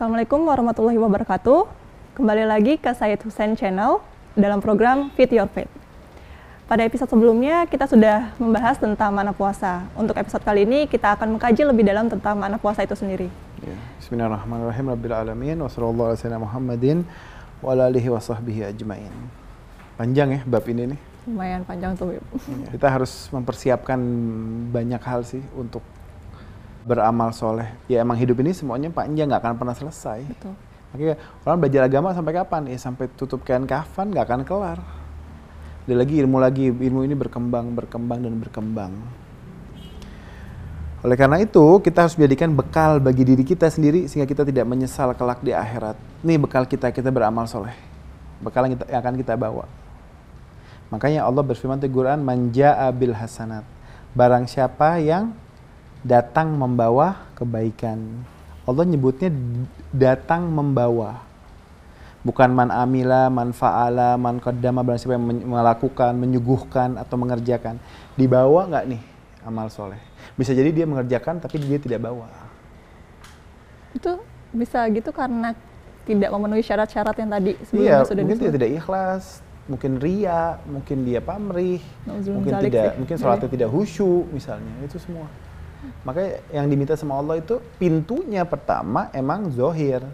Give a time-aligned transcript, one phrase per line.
[0.00, 1.68] Assalamualaikum warahmatullahi wabarakatuh.
[2.16, 4.00] Kembali lagi ke Said Hussein Channel
[4.32, 5.68] dalam program Fit Your Faith.
[6.64, 9.84] Pada episode sebelumnya kita sudah membahas tentang mana puasa.
[9.92, 13.28] Untuk episode kali ini kita akan mengkaji lebih dalam tentang mana puasa itu sendiri.
[13.60, 13.76] Ya.
[14.00, 14.88] Bismillahirrahmanirrahim.
[14.88, 16.16] Rabbil alamin wa sallallahu
[16.48, 17.04] Muhammadin
[17.60, 19.12] wa alihi wa sahbihi ajmain.
[20.00, 21.00] Panjang ya bab ini nih.
[21.28, 22.16] Lumayan panjang tuh.
[22.72, 24.00] Kita harus mempersiapkan
[24.72, 25.84] banyak hal sih untuk
[26.84, 27.68] beramal soleh.
[27.86, 30.24] Ya emang hidup ini semuanya panjang nggak akan pernah selesai.
[30.24, 30.54] Betul.
[30.90, 31.14] Makanya
[31.46, 32.62] orang belajar agama sampai kapan?
[32.66, 34.78] Ya sampai tutup kain kafan nggak akan kelar.
[35.86, 38.92] Ada lagi ilmu lagi, ilmu ini berkembang, berkembang dan berkembang.
[41.00, 45.16] Oleh karena itu, kita harus menjadikan bekal bagi diri kita sendiri sehingga kita tidak menyesal
[45.16, 45.96] kelak di akhirat.
[46.20, 47.72] Ini bekal kita, kita beramal soleh.
[48.44, 49.64] Bekal yang, kita, yang akan kita bawa.
[50.92, 53.64] Makanya Allah berfirman di Quran, Manja abil hasanat.
[54.12, 55.32] Barang siapa yang
[56.02, 57.98] datang membawa kebaikan.
[58.64, 59.32] Allah nyebutnya
[59.90, 61.30] datang membawa
[62.20, 67.80] bukan man amila, man fa'ala, man qaddama barang siapa yang melakukan, menyuguhkan atau mengerjakan.
[68.16, 69.02] Dibawa nggak nih
[69.44, 70.00] amal soleh?
[70.36, 72.28] Bisa jadi dia mengerjakan tapi dia tidak bawa.
[73.96, 74.20] Itu
[74.52, 75.56] bisa gitu karena
[76.04, 79.24] tidak memenuhi syarat-syarat yang tadi sebelumnya iya, sudah mungkin dia tidak ikhlas,
[79.70, 82.98] mungkin ria, mungkin dia pamrih, mungkin tidak, sih.
[82.98, 85.30] mungkin sholatnya tidak khusyuk misalnya, itu semua.
[86.04, 90.04] Makanya yang diminta sama Allah itu pintunya pertama emang zohir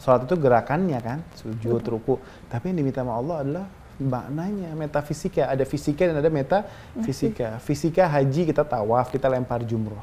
[0.00, 2.16] Sholat itu gerakannya kan, sujud, ruku.
[2.48, 3.64] Tapi yang diminta sama Allah adalah
[4.00, 5.52] maknanya, metafisika.
[5.52, 7.60] Ada fisika dan ada metafisika.
[7.60, 10.00] Fisika haji kita tawaf, kita lempar jumroh.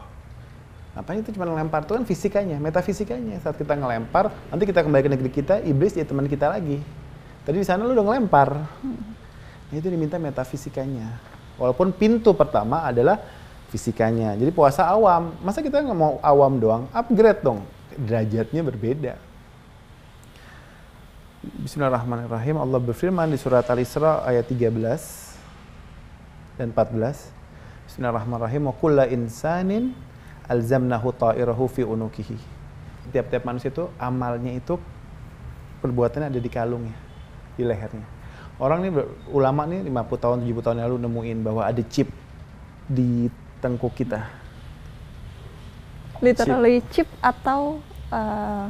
[0.93, 3.41] Apa itu cuma lempar itu kan fisikanya, metafisikanya.
[3.41, 6.77] Saat kita ngelempar, nanti kita kembali ke negeri kita, iblis ya teman kita lagi.
[7.41, 8.53] Tadi di sana lu udah ngelempar.
[8.53, 11.17] Nah, itu diminta metafisikanya.
[11.57, 13.17] Walaupun pintu pertama adalah
[13.71, 14.35] fisikanya.
[14.35, 15.35] Jadi puasa awam.
[15.43, 16.83] Masa kita nggak mau awam doang?
[16.95, 17.63] Upgrade dong.
[17.95, 19.13] Derajatnya berbeda.
[21.43, 22.59] Bismillahirrahmanirrahim.
[22.59, 27.31] Allah berfirman di surat Al-Isra ayat 13 dan 14.
[27.87, 28.67] Bismillahirrahmanirrahim.
[28.67, 29.95] Wa kulla insanin
[30.47, 32.37] alzamnahu ta'irahu fi unukihi.
[33.11, 34.75] Tiap-tiap manusia itu amalnya itu
[35.79, 36.95] perbuatannya ada di kalungnya,
[37.55, 38.03] di lehernya.
[38.57, 38.89] Orang ini
[39.29, 42.09] ulama nih 50 tahun, 70 tahun lalu nemuin bahwa ada chip
[42.89, 43.29] di
[43.59, 44.25] tengkuk kita.
[46.21, 47.77] Literally chip, chip atau
[48.09, 48.67] uh,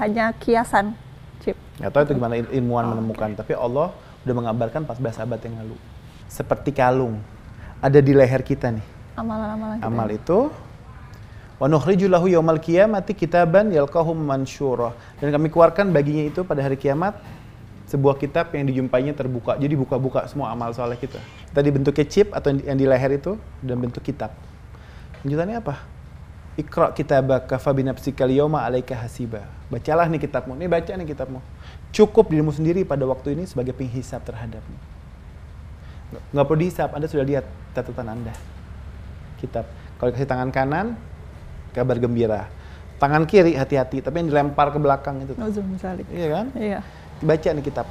[0.00, 0.96] hanya kiasan?
[1.42, 1.56] chip.
[1.80, 3.38] Nggak tahu itu gimana ilmuwan oh, menemukan, okay.
[3.40, 3.94] tapi Allah
[4.26, 5.76] udah mengabarkan 14 abad yang lalu.
[6.28, 7.22] Seperti kalung,
[7.80, 8.84] ada di leher kita nih.
[9.16, 10.52] Amalan-amalan Amal itu
[11.58, 14.94] Wa nukhriju lahu yaumal qiyamati kitaban yalqahu mansyura.
[15.18, 17.18] Dan kami keluarkan baginya itu pada hari kiamat
[17.88, 19.56] sebuah kitab yang dijumpainya terbuka.
[19.56, 21.16] Jadi buka-buka semua amal soleh kita.
[21.56, 24.36] Tadi bentuknya chip atau yang di leher itu dan bentuk kitab.
[25.24, 25.74] Lanjutannya apa?
[26.60, 29.48] Ikra kitabaka fa binafsika al-yawma 'alaika hasiba.
[29.72, 30.52] Bacalah nih kitabmu.
[30.58, 31.40] Nih baca nih kitabmu.
[31.94, 34.76] Cukup dirimu sendiri pada waktu ini sebagai penghisap terhadapmu.
[36.32, 38.34] Nggak perlu dihisap, Anda sudah lihat catatan Anda.
[39.40, 39.64] Kitab.
[39.96, 40.86] Kalau kasih tangan kanan,
[41.72, 42.48] kabar gembira.
[42.98, 45.38] Tangan kiri hati-hati, tapi yang dilempar ke belakang itu.
[46.10, 46.46] Iya kan?
[46.58, 46.80] Iya.
[47.18, 47.86] Baca nih kitab.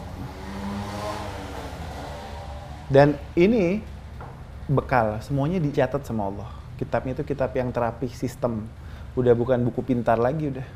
[2.87, 3.83] Dan ini
[4.71, 6.49] bekal, semuanya dicatat sama Allah.
[6.79, 8.63] Kitabnya itu kitab yang terapi sistem.
[9.19, 10.67] Udah bukan buku pintar lagi udah.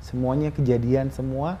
[0.00, 1.60] Semuanya kejadian semua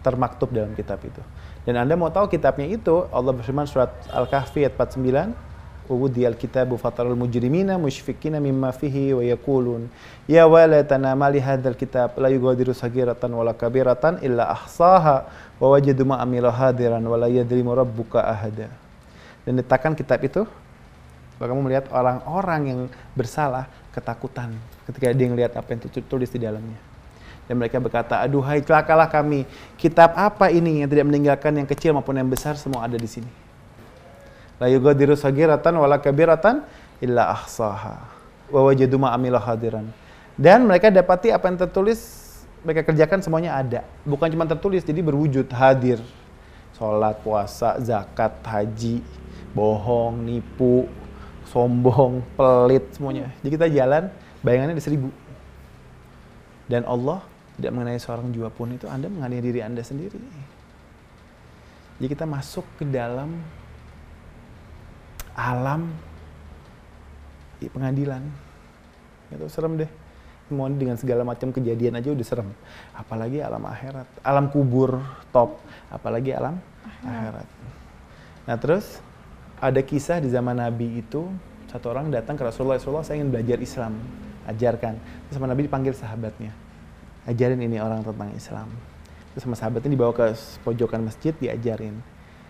[0.00, 1.20] termaktub dalam kitab itu.
[1.68, 5.47] Dan anda mau tahu kitabnya itu Allah berfirman surat Al-Kahfi ayat 49
[5.88, 9.88] Mujrimina musyfikina mimma fihi wa yakulun
[10.28, 15.24] ya walatana mali hadzal kitab la yughadiru sagiratan wala kabiratan illa ahsaha
[15.56, 18.68] wa wajadu ma amilu hadiran wa la yadrimu rabbuka ahada
[19.48, 20.44] dan letakkan kitab itu
[21.38, 22.80] kalau kamu melihat orang-orang yang
[23.14, 24.58] bersalah ketakutan
[24.90, 26.78] ketika dia melihat apa yang tertulis di dalamnya.
[27.46, 29.48] Dan mereka berkata, aduhai celakalah kami.
[29.80, 33.47] Kitab apa ini yang tidak meninggalkan yang kecil maupun yang besar semua ada di sini.
[34.58, 36.66] La yugadiru sagiratan wala kabiratan
[36.98, 38.02] illa ahsaha.
[38.50, 39.86] Wa wajadu ma'amilah hadiran.
[40.38, 42.28] Dan mereka dapati apa yang tertulis
[42.62, 43.86] mereka kerjakan semuanya ada.
[44.02, 46.02] Bukan cuma tertulis, jadi berwujud hadir.
[46.78, 49.02] Sholat, puasa, zakat, haji,
[49.54, 50.86] bohong, nipu,
[51.50, 53.30] sombong, pelit semuanya.
[53.42, 54.10] Jadi kita jalan,
[54.42, 55.10] bayangannya ada seribu.
[56.70, 57.24] Dan Allah
[57.58, 60.20] tidak mengenai seorang jua pun itu Anda mengenai diri Anda sendiri.
[61.98, 63.42] Jadi kita masuk ke dalam
[65.38, 65.94] alam
[67.62, 68.26] pengadilan.
[69.30, 69.90] Itu serem deh.
[70.50, 72.50] Mau dengan segala macam kejadian aja udah serem.
[72.96, 74.08] Apalagi alam akhirat.
[74.26, 74.98] Alam kubur
[75.30, 75.62] top.
[75.94, 76.58] Apalagi alam
[77.06, 77.46] akhirat.
[78.50, 78.98] Nah terus
[79.62, 81.28] ada kisah di zaman Nabi itu
[81.68, 84.00] satu orang datang ke Rasulullah, Rasulullah saya ingin belajar Islam,
[84.48, 84.96] ajarkan.
[85.28, 86.52] Terus sama Nabi dipanggil sahabatnya.
[87.28, 88.72] ajarin ini orang tentang Islam.
[89.36, 90.32] Terus sama sahabatnya dibawa ke
[90.64, 92.00] pojokan masjid, diajarin.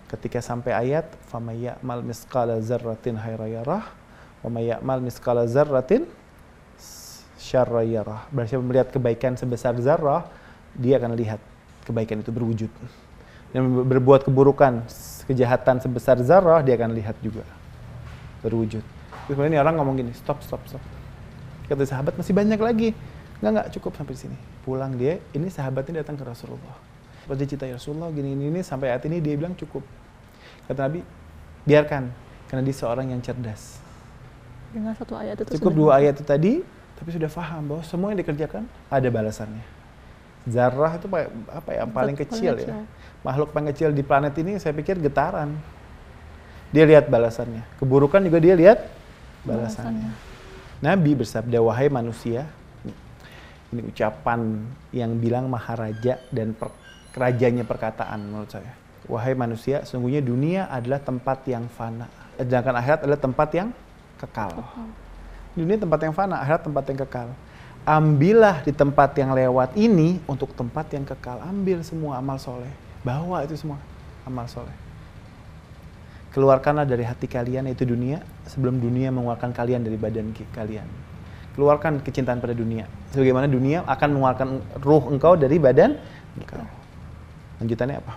[0.08, 3.84] Ketika sampai ayat fama ya'mal misqala dzarratin hayrayarah
[4.40, 6.08] wa may ya'mal misqala dzarratin
[7.36, 8.28] syarrayarah.
[8.32, 10.24] Berarti melihat kebaikan sebesar zarah,
[10.76, 11.40] dia akan lihat
[11.84, 12.72] kebaikan itu berwujud.
[13.52, 14.84] Dan berbuat keburukan,
[15.24, 17.44] kejahatan sebesar zarah, dia akan lihat juga
[18.44, 18.84] berwujud.
[19.28, 20.80] Terus kemudian orang ngomong gini, stop, stop, stop.
[21.68, 22.88] Kata sahabat masih banyak lagi.
[23.38, 24.36] Enggak, enggak, cukup sampai di sini.
[24.64, 26.87] Pulang dia, ini sahabatnya datang ke Rasulullah.
[27.36, 29.84] Dia cerita, ya Rasulullah, gini, ini, ini, sampai saat ini dia bilang cukup.
[30.64, 31.04] Kata Nabi,
[31.68, 32.08] biarkan,
[32.48, 33.80] karena dia seorang yang cerdas.
[34.72, 36.52] Dengan satu ayat itu Cukup dua ayat itu tadi,
[36.96, 39.64] tapi sudah paham bahwa semua yang dikerjakan ada balasannya.
[40.48, 41.06] Zarah itu
[41.52, 42.84] apa ya, paling kecil, kecil ya.
[43.20, 45.52] Makhluk paling kecil di planet ini saya pikir getaran.
[46.72, 47.64] Dia lihat balasannya.
[47.80, 48.88] Keburukan juga dia lihat
[49.44, 50.08] balasannya.
[50.08, 50.10] balasannya.
[50.78, 52.46] Nabi bersabda, wahai manusia,
[53.74, 54.62] ini ucapan
[54.94, 56.72] yang bilang maharaja dan per,
[57.18, 58.70] kerajanya perkataan menurut saya.
[59.10, 62.06] Wahai manusia, sungguhnya dunia adalah tempat yang fana.
[62.38, 63.68] Sedangkan akhirat adalah tempat yang
[64.22, 64.54] kekal.
[65.58, 67.28] Dunia tempat yang fana, akhirat tempat yang kekal.
[67.82, 71.42] Ambillah di tempat yang lewat ini untuk tempat yang kekal.
[71.42, 72.70] Ambil semua amal soleh.
[73.02, 73.82] Bawa itu semua
[74.22, 74.74] amal soleh.
[76.30, 80.86] Keluarkanlah dari hati kalian yaitu dunia sebelum dunia mengeluarkan kalian dari badan kalian
[81.58, 82.86] keluarkan kecintaan pada dunia.
[83.10, 84.48] Sebagaimana dunia akan mengeluarkan
[84.78, 85.98] ruh engkau dari badan
[86.38, 86.77] engkau.
[87.58, 88.14] Lanjutannya apa?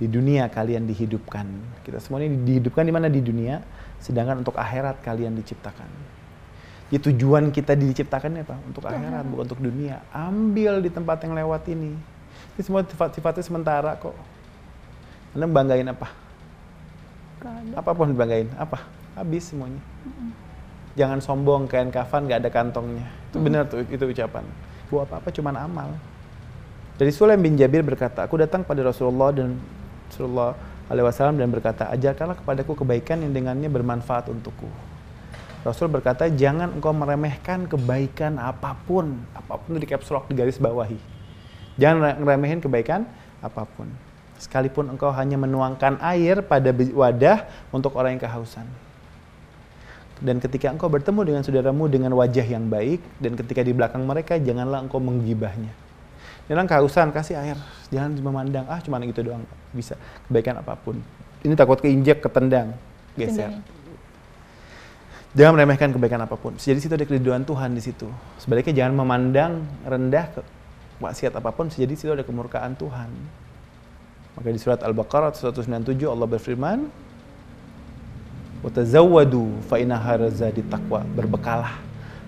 [0.00, 1.46] Di dunia kalian dihidupkan.
[1.84, 3.60] Kita semua ini dihidupkan di mana di dunia,
[4.00, 5.88] sedangkan untuk akhirat kalian diciptakan.
[6.90, 8.56] Di tujuan kita diciptakan apa?
[8.66, 10.02] Untuk akhirat, bukan untuk dunia.
[10.10, 11.94] Ambil di tempat yang lewat ini.
[12.56, 14.16] Ini semua sifat-sifatnya sementara kok.
[15.36, 16.08] Anda banggain apa?
[17.78, 18.82] Apa pun dibanggain, apa?
[19.14, 19.80] Habis semuanya
[20.98, 23.06] jangan sombong kain kafan nggak ada kantongnya.
[23.30, 24.44] Itu benar tuh itu ucapan.
[24.90, 25.88] Buat apa-apa cuman amal.
[27.00, 29.56] Dari Sulaim bin Jabir berkata, aku datang pada Rasulullah dan
[30.12, 30.52] Rasulullah
[30.84, 34.68] alaihi wasallam dan berkata, ajarkanlah kepadaku kebaikan yang dengannya bermanfaat untukku.
[35.64, 39.16] Rasul berkata, jangan engkau meremehkan kebaikan apa pun.
[39.32, 41.00] Apa pun di caps lock, di garis bawahi.
[41.80, 43.08] Jangan meremehin kebaikan
[43.40, 43.88] apa pun.
[44.36, 48.68] Sekalipun engkau hanya menuangkan air pada wadah untuk orang yang kehausan.
[50.20, 54.36] Dan ketika engkau bertemu dengan saudaramu dengan wajah yang baik, dan ketika di belakang mereka,
[54.36, 55.88] janganlah engkau menggibahnya.
[56.50, 57.54] Jangan kehausan, kasih air.
[57.94, 59.46] Jangan memandang, ah cuma gitu doang.
[59.70, 59.94] Bisa,
[60.26, 60.98] kebaikan apa pun.
[61.46, 62.74] Ini takut keinjek, ketendang,
[63.14, 63.54] geser.
[65.38, 66.58] Jangan meremehkan kebaikan apa pun.
[66.58, 68.10] Jadi situ ada keriduan Tuhan di situ.
[68.42, 70.42] Sebaliknya jangan memandang rendah ke
[70.98, 71.70] maksiat apa pun.
[71.70, 73.14] Jadi situ ada kemurkaan Tuhan.
[74.34, 76.90] Maka di surat Al-Baqarah 197 Allah berfirman,
[78.66, 80.02] Watazawwadu fa inna
[80.50, 81.06] di taqwa.
[81.14, 81.78] Berbekalah.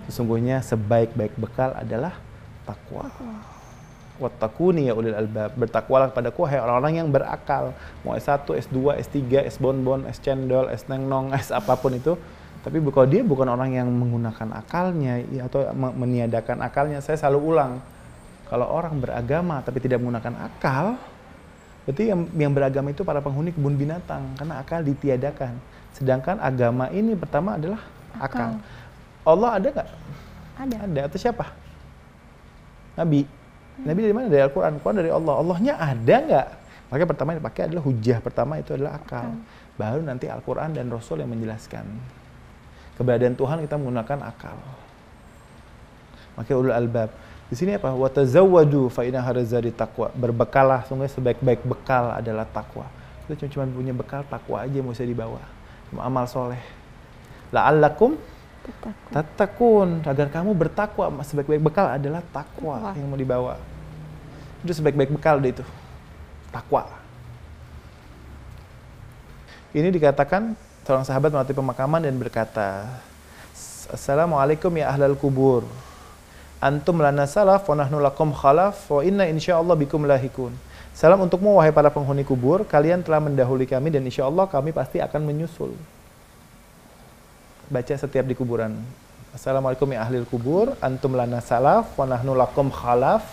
[0.06, 2.14] Sesungguhnya sebaik-baik bekal adalah
[2.62, 3.10] takwa.
[4.20, 5.56] Wattakuni ya ulil albab.
[5.56, 7.72] Bertakwalah kepadaku hai orang-orang yang berakal.
[8.04, 12.16] Mau S1, S2, S3, S bonbon, S cendol, S nengnong, S apa pun itu.
[12.62, 17.82] Tapi kalau dia bukan orang yang menggunakan akalnya ya, atau meniadakan akalnya, saya selalu ulang.
[18.46, 20.94] Kalau orang beragama tapi tidak menggunakan akal,
[21.88, 25.58] berarti yang, yang beragama itu para penghuni kebun binatang karena akal ditiadakan.
[25.90, 27.82] Sedangkan agama ini pertama adalah
[28.20, 28.60] akal.
[28.60, 28.62] akal.
[29.22, 29.88] Allah ada nggak?
[30.58, 30.76] Ada.
[30.86, 31.00] Ada.
[31.10, 31.44] Atau siapa?
[32.94, 33.41] Nabi.
[33.78, 33.84] Hmm.
[33.88, 34.26] Nabi dari mana?
[34.28, 34.72] Dari Al-Quran.
[34.82, 35.34] Quran dari Allah.
[35.38, 36.48] Allahnya ada nggak?
[36.92, 38.18] Makanya pertama yang dipakai adalah hujah.
[38.20, 39.28] Pertama itu adalah akal.
[39.28, 39.30] akal.
[39.80, 41.84] Baru nanti Al-Quran dan Rasul yang menjelaskan.
[43.00, 44.56] Keberadaan Tuhan kita menggunakan akal.
[46.36, 47.08] Makanya ulul albab.
[47.48, 47.92] Di sini apa?
[47.92, 50.12] Watazawwadu fa inna harazadi taqwa.
[50.12, 52.88] Berbekalah, sungguh sebaik-baik bekal adalah takwa.
[53.28, 55.40] Kita cuma punya bekal takwa aja yang bisa dibawa
[56.00, 56.60] amal soleh.
[57.52, 58.16] La'allakum
[59.12, 60.02] tatakun.
[60.06, 61.10] Agar kamu bertakwa.
[61.22, 63.54] Sebaik-baik bekal adalah takwa yang mau dibawa.
[64.62, 65.64] Itu sebaik-baik bekal deh itu.
[66.54, 66.86] Takwa.
[69.72, 70.52] Ini dikatakan
[70.84, 72.86] seorang sahabat melatih pemakaman dan berkata,
[73.88, 75.64] Assalamualaikum ya ahlal kubur.
[76.62, 80.54] Antum lana salaf wa nahnu lakum khalaf wa inna insyaallah bikum lahikun.
[80.92, 85.00] Salam untukmu wahai para penghuni kubur, kalian telah mendahului kami dan insya Allah kami pasti
[85.00, 85.72] akan menyusul.
[87.72, 88.76] Baca setiap di kuburan.
[89.32, 93.24] Assalamualaikum ya ahli kubur, antum lana salaf, wa nahnu lakum khalaf,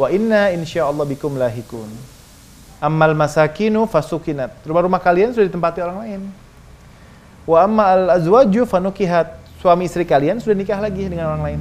[0.00, 1.92] wa inna insya Allah bikum lahikun.
[2.80, 4.64] Ammal masakinu fasukinat.
[4.64, 6.20] Rumah-rumah kalian sudah ditempati orang lain.
[7.44, 9.36] Wa amma al azwaju fanukihat.
[9.60, 11.60] Suami istri kalian sudah nikah lagi dengan orang lain.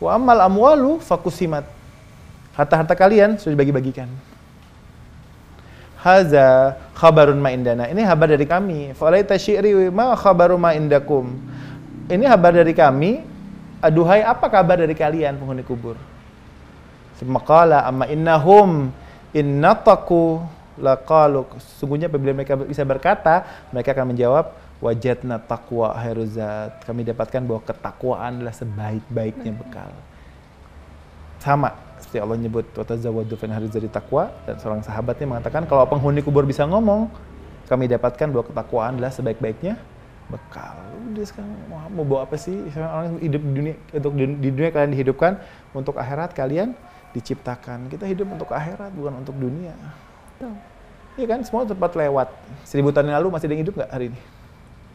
[0.00, 1.68] Wa ammal amwalu fakusimat
[2.52, 4.08] Harta-harta kalian sudah dibagi-bagikan.
[6.02, 7.86] Haza khabarun ma indana.
[7.86, 8.90] Ini kabar dari kami.
[8.98, 11.30] Falaita syi'ri ma khabaru ma indakum.
[12.10, 13.22] Ini kabar dari kami.
[13.78, 15.94] Aduhai apa kabar dari kalian penghuni kubur?
[17.18, 18.90] Semakala amma innahum
[19.30, 20.42] innataku
[20.80, 21.44] laqalu
[21.80, 28.40] sungguhnya apabila mereka bisa berkata mereka akan menjawab wajadna taqwa hairuzat kami dapatkan bahwa ketakwaan
[28.40, 29.92] adalah sebaik-baiknya bekal
[31.42, 36.42] sama seperti Allah nyebut watazawwadu fin harizati takwa dan seorang sahabatnya mengatakan kalau penghuni kubur
[36.42, 37.06] bisa ngomong
[37.70, 39.78] kami dapatkan bahwa ketakwaan adalah sebaik-baiknya
[40.28, 40.76] bekal.
[41.12, 41.52] Udah sekarang
[41.94, 42.56] mau bawa apa sih?
[42.76, 45.32] Orang hidup di dunia untuk di, dunia kalian dihidupkan
[45.72, 46.74] untuk akhirat kalian
[47.16, 47.88] diciptakan.
[47.88, 49.72] Kita hidup untuk akhirat bukan untuk dunia.
[50.36, 50.52] Betul.
[51.20, 52.28] Iya kan semua tempat lewat.
[52.64, 54.20] Seribu tahun yang lalu masih ada yang hidup nggak hari ini?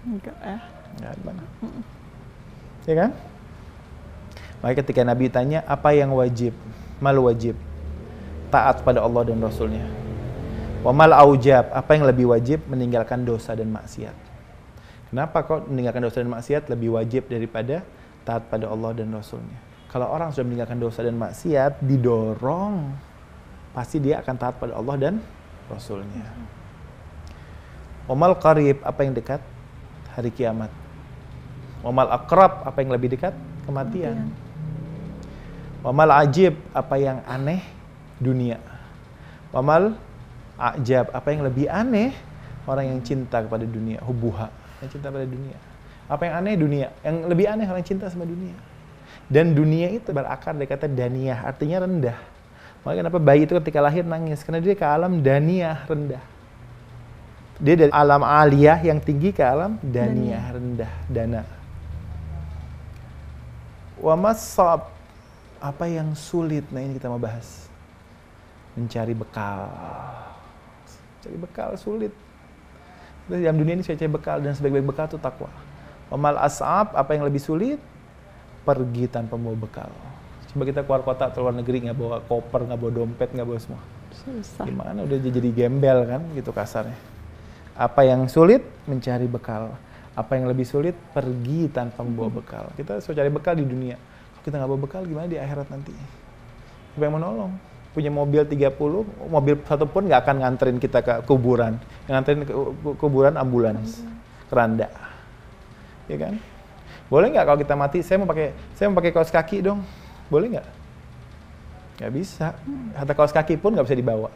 [0.05, 0.57] Enggak ya.
[0.97, 1.43] Nggak ada mana.
[2.87, 3.11] Iya kan?
[4.57, 6.57] Maka ketika Nabi tanya apa yang wajib,
[6.99, 7.57] malu wajib,
[8.49, 9.85] taat pada Allah dan Rasulnya.
[10.85, 14.15] Wa mal aujab, apa yang lebih wajib meninggalkan dosa dan maksiat.
[15.07, 17.83] Kenapa kok meninggalkan dosa dan maksiat lebih wajib daripada
[18.27, 19.57] taat pada Allah dan Rasulnya?
[19.87, 22.91] Kalau orang sudah meninggalkan dosa dan maksiat, didorong,
[23.71, 25.13] pasti dia akan taat pada Allah dan
[25.71, 26.27] Rasulnya.
[28.07, 29.39] Omal qarib, apa yang dekat?
[30.15, 30.71] Hari kiamat.
[31.83, 33.35] Omal akrab, apa yang lebih dekat?
[33.63, 34.46] Kematian.
[35.87, 37.63] Wamal ajib, apa yang aneh?
[38.19, 38.59] Dunia.
[39.55, 39.95] Wamal
[40.59, 42.11] ajab, apa yang lebih aneh?
[42.67, 44.51] Orang yang cinta kepada dunia, hubuha
[44.81, 45.57] yang cinta pada dunia.
[46.07, 48.55] Apa yang aneh dunia, yang lebih aneh orang cinta sama dunia.
[49.27, 52.17] Dan dunia itu berakar dari kata daniyah, artinya rendah.
[52.83, 54.39] Makanya kenapa bayi itu ketika lahir nangis?
[54.43, 56.23] Karena dia ke alam daniyah, rendah.
[57.57, 61.43] Dia dari alam aliyah yang tinggi ke alam daniyah, rendah, dana.
[63.99, 64.96] Wa masab,
[65.59, 66.65] apa yang sulit?
[66.69, 67.67] Nah ini kita mau bahas.
[68.77, 69.69] Mencari bekal.
[71.25, 72.13] Cari bekal sulit.
[73.27, 75.51] Terus dalam dunia ini saya cari bekal dan sebaik-baik bekal itu takwa.
[76.07, 77.81] Wamal as'ab, apa yang lebih sulit?
[78.63, 79.91] Pergi tanpa membawa bekal.
[80.53, 83.81] Coba kita keluar kota, keluar negeri, nggak bawa koper, nggak bawa dompet, nggak bawa semua.
[84.15, 84.63] Susah.
[84.63, 86.95] Gimana udah jadi gembel kan, gitu kasarnya.
[87.75, 88.63] Apa yang sulit?
[88.87, 89.75] Mencari bekal.
[90.15, 90.95] Apa yang lebih sulit?
[91.11, 92.71] Pergi tanpa membawa bekal.
[92.79, 93.99] Kita sudah cari bekal di dunia.
[94.47, 95.91] Kita nggak bawa bekal, gimana di akhirat nanti?
[96.95, 97.51] Siapa yang menolong?
[97.97, 98.77] punya mobil 30,
[99.25, 101.81] mobil satu pun nggak akan nganterin kita ke kuburan.
[102.05, 102.53] Yang nganterin ke
[103.01, 104.05] kuburan ambulans,
[104.53, 104.85] keranda.
[106.05, 106.37] Ya kan?
[107.09, 109.81] Boleh nggak kalau kita mati, saya mau pakai saya mau pakai kaos kaki dong.
[110.29, 110.67] Boleh nggak?
[111.97, 112.53] Nggak bisa.
[112.93, 114.29] Hatta kaos kaki pun nggak bisa dibawa.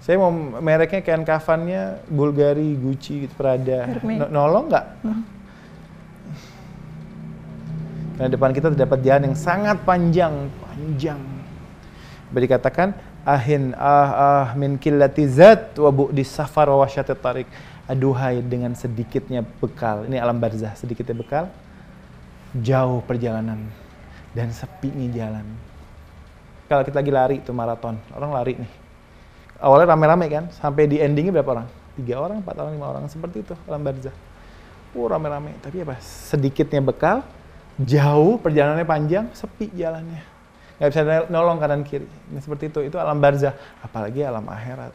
[0.00, 0.32] Saya mau
[0.64, 3.86] mereknya kain kafannya Bulgari, Gucci, gitu, Prada.
[3.86, 4.32] Hermes.
[4.32, 4.86] Nolong nggak?
[8.16, 11.20] Karena depan kita terdapat jalan yang sangat panjang, panjang.
[12.32, 12.96] Beri dikatakan
[13.28, 17.48] ahin ah ah min killati zat wa bu'di safar wa tarik.
[17.90, 20.06] Aduhai dengan sedikitnya bekal.
[20.06, 21.50] Ini alam barzah, sedikitnya bekal.
[22.52, 23.58] Jauh perjalanan
[24.36, 25.44] dan sepinya jalan.
[26.68, 28.72] Kalau kita lagi lari itu maraton, orang lari nih.
[29.60, 31.68] Awalnya rame-rame kan, sampai di endingnya berapa orang?
[32.00, 34.14] Tiga orang, empat orang, lima orang, seperti itu alam barzah.
[34.96, 36.00] Oh rame-rame, tapi apa?
[36.00, 37.24] Sedikitnya bekal,
[37.80, 40.32] jauh perjalanannya panjang, sepi jalannya
[40.82, 42.10] nggak bisa nolong kanan kiri.
[42.34, 43.54] Ini seperti itu, itu alam barzah,
[43.86, 44.90] apalagi alam akhirat.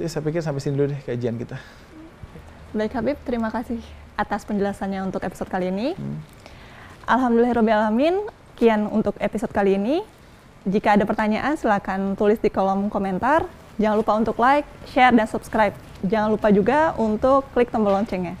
[0.00, 1.60] Jadi saya pikir sampai sini dulu deh kajian kita.
[2.72, 3.84] Baik Habib, terima kasih
[4.16, 5.92] atas penjelasannya untuk episode kali ini.
[7.04, 8.24] Alhamdulillahirrahmanirrahim,
[8.56, 10.00] kian untuk episode kali ini.
[10.64, 13.44] Jika ada pertanyaan, silakan tulis di kolom komentar.
[13.76, 15.76] Jangan lupa untuk like, share, dan subscribe.
[16.00, 18.40] Jangan lupa juga untuk klik tombol loncengnya.